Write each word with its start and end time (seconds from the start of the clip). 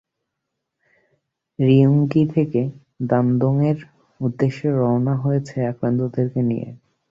রিয়ুং 1.59 1.95
গি 2.11 2.23
থেকে 2.33 2.61
দানদোংয়ের 3.09 3.77
উদ্দেশ্য 4.19 4.59
রওনা 4.79 5.13
হয়েছে 5.15 5.57
আক্রান্তদেরকে 5.71 6.41
নিয়ে। 6.49 6.67